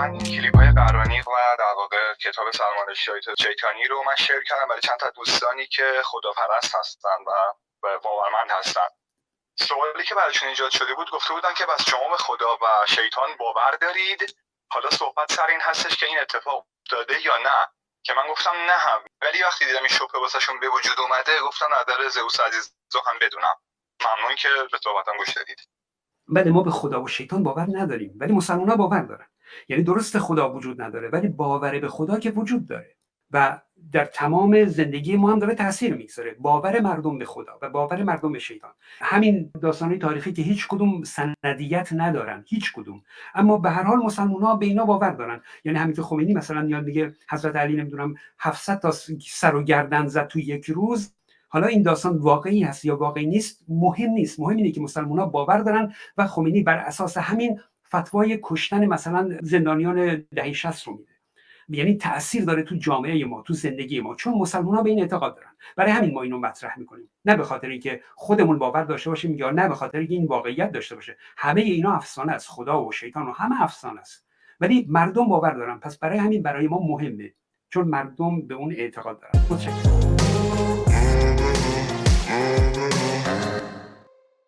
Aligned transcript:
من 0.00 0.10
این 0.10 0.24
کلیپ 0.24 0.56
های 0.56 0.70
قرانیق 0.70 1.28
و 1.28 1.32
در 1.58 1.74
واقع 1.76 2.14
کتاب 2.14 2.50
سلمان 2.50 2.94
شیطانی 3.38 3.84
رو 3.84 4.02
من 4.06 4.16
شیر 4.16 4.42
کردم 4.48 4.68
برای 4.68 4.80
چند 4.80 4.98
تا 4.98 5.10
دوستانی 5.10 5.66
که 5.66 5.84
خداپرست 6.04 6.74
هستن 6.74 7.18
و 7.26 7.32
باورمند 7.98 8.50
هستن. 8.50 8.88
سوالی 9.58 10.04
که 10.04 10.14
برایشون 10.14 10.48
ایجاد 10.48 10.70
شده 10.70 10.94
بود 10.94 11.10
گفته 11.10 11.34
بودن 11.34 11.54
که 11.54 11.66
بس 11.66 11.90
شما 11.90 12.08
به 12.10 12.16
خدا 12.16 12.56
و 12.62 12.86
شیطان 12.86 13.28
باور 13.38 13.76
دارید. 13.80 14.36
حالا 14.72 14.90
صحبت 14.90 15.32
سر 15.32 15.46
این 15.46 15.60
هستش 15.60 15.96
که 15.96 16.06
این 16.06 16.18
اتفاق 16.20 16.66
افتاده 16.82 17.26
یا 17.26 17.36
نه؟ 17.36 17.66
که 18.02 18.12
من 18.14 18.32
گفتم 18.32 18.56
نه 18.70 18.78
هم. 18.86 19.00
ولی 19.22 19.42
وقتی 19.42 19.64
دیدم 19.64 19.78
این 19.78 19.88
شبه 19.88 20.18
واسهشون 20.20 20.60
به 20.60 20.68
وجود 20.68 21.00
اومده 21.00 21.40
گفتم 21.40 21.66
نظر 21.80 22.08
زئوس 22.08 22.40
عزیز 22.40 22.74
رو 22.94 23.00
هم 23.06 23.18
بدونم. 23.20 23.56
ممنون 24.04 24.36
که 24.36 24.48
به 24.72 24.78
صحبتم 24.84 25.12
گوش 25.18 25.36
دادید. 25.36 25.60
بله 26.28 26.50
ما 26.50 26.62
به 26.62 26.70
خدا 26.70 27.02
و 27.02 27.08
شیطان 27.08 27.42
باور 27.42 27.66
نداریم 27.72 28.12
ولی 28.20 28.32
مسلمان 28.32 28.68
ها 28.68 28.76
باور 28.76 29.02
دارن. 29.02 29.26
یعنی 29.68 29.82
درست 29.82 30.18
خدا 30.18 30.54
وجود 30.54 30.82
نداره 30.82 31.08
ولی 31.08 31.28
باور 31.28 31.78
به 31.78 31.88
خدا 31.88 32.18
که 32.18 32.30
وجود 32.30 32.66
داره. 32.66 32.96
و 33.32 33.60
در 33.92 34.04
تمام 34.04 34.64
زندگی 34.64 35.16
ما 35.16 35.32
هم 35.32 35.38
داره 35.38 35.54
تاثیر 35.54 35.94
می‌گذاره. 35.94 36.36
باور 36.38 36.80
مردم 36.80 37.18
به 37.18 37.24
خدا 37.24 37.52
و 37.62 37.70
باور 37.70 38.02
مردم 38.02 38.32
به 38.32 38.38
شیطان. 38.38 38.70
همین 39.00 39.50
داستانهای 39.62 39.98
تاریخی 39.98 40.32
که 40.32 40.42
هیچ 40.42 40.68
کدوم 40.68 41.02
سندیت 41.02 41.88
ندارن 41.92 42.44
هیچ 42.48 42.72
کدوم. 42.72 43.02
اما 43.34 43.58
به 43.58 43.70
هر 43.70 43.82
حال 43.82 43.98
مسلمان 43.98 44.42
ها 44.42 44.56
به 44.56 44.66
اینا 44.66 44.84
باور 44.84 45.10
دارن. 45.10 45.40
یعنی 45.64 45.78
همین 45.78 45.94
که 45.94 46.02
خمینی 46.02 46.34
مثلا 46.34 46.68
یاد 46.68 46.84
میگه 46.84 47.14
حضرت 47.30 47.56
علی 47.56 47.76
نمی‌دونم 47.76 48.14
700 48.38 48.80
تا 48.80 48.90
سر 49.20 49.54
و 49.54 49.62
گردن 49.62 50.06
زد 50.06 50.26
تو 50.26 50.38
یک 50.38 50.64
روز. 50.64 51.14
حالا 51.48 51.66
این 51.66 51.82
داستان 51.82 52.18
واقعی 52.18 52.62
هست 52.62 52.84
یا 52.84 52.96
واقعی 52.96 53.26
نیست؟ 53.26 53.64
مهم 53.68 54.10
نیست. 54.10 54.40
مهم 54.40 54.56
اینه 54.56 54.70
که 54.70 54.80
مسلمان 54.80 55.18
ها 55.18 55.26
باور 55.26 55.58
دارن 55.58 55.92
و 56.16 56.26
خمینی 56.26 56.62
بر 56.62 56.78
اساس 56.78 57.18
همین 57.18 57.60
فتوای 57.96 58.38
کشتن 58.42 58.86
مثلا 58.86 59.38
زندانیان 59.42 60.24
دهه 60.34 60.52
60 60.52 60.86
رو 60.86 60.92
میده. 60.92 61.12
یعنی 61.68 61.96
تاثیر 61.96 62.44
داره 62.44 62.62
تو 62.62 62.74
جامعه 62.74 63.24
ما 63.24 63.42
تو 63.42 63.52
زندگی 63.52 64.00
ما 64.00 64.14
چون 64.14 64.34
مسلمان 64.34 64.74
ها 64.74 64.82
به 64.82 64.90
این 64.90 65.00
اعتقاد 65.00 65.36
دارن. 65.36 65.50
برای 65.76 65.92
همین 65.92 66.14
ما 66.14 66.22
اینو 66.22 66.38
مطرح 66.38 66.78
می‌کنیم. 66.78 67.10
نه 67.24 67.36
به 67.36 67.42
خاطر 67.44 67.68
اینکه 67.68 68.00
خودمون 68.14 68.58
باور 68.58 68.84
داشته 68.84 69.10
باشیم 69.10 69.34
یا 69.34 69.50
نه 69.50 69.68
به 69.68 69.74
خاطر 69.74 69.98
اینکه 69.98 70.14
این 70.14 70.26
واقعیت 70.26 70.72
داشته 70.72 70.94
باشه. 70.94 71.16
همه 71.36 71.60
اینا 71.60 71.92
افسانه 71.92 72.32
است. 72.32 72.48
خدا 72.48 72.84
و 72.84 72.92
شیطان 72.92 73.26
و 73.26 73.32
همه 73.32 73.62
افسانه 73.62 74.00
است. 74.00 74.26
ولی 74.60 74.86
مردم 74.88 75.28
باور 75.28 75.52
دارن. 75.52 75.78
پس 75.78 75.98
برای 75.98 76.18
همین 76.18 76.42
برای 76.42 76.68
ما 76.68 76.78
مهمه. 76.78 77.32
چون 77.68 77.88
مردم 77.88 78.40
به 78.40 78.54
اون 78.54 78.72
اعتقاد 78.72 79.20
دارن. 79.20 79.46
متشکرم 79.50 79.99